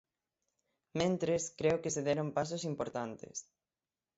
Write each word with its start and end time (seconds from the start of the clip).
Mentres, 1.01 1.43
creo 1.59 1.81
que 1.81 1.93
se 1.95 2.05
deron 2.07 2.27
pasos 2.37 2.61
importantes. 2.71 3.35